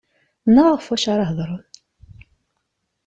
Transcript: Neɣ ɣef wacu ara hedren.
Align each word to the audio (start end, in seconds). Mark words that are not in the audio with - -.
Neɣ 0.53 0.65
ɣef 0.73 0.85
wacu 0.89 1.09
ara 1.13 1.29
hedren. 1.29 1.63